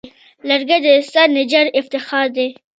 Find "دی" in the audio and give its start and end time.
2.35-2.47